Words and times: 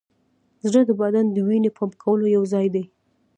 زړه 0.69 0.81
د 0.89 0.91
بدن 1.01 1.25
د 1.31 1.37
وینې 1.47 1.69
پمپ 1.77 1.93
کولو 2.03 2.25
یوځای 2.35 2.67
دی. 2.75 2.83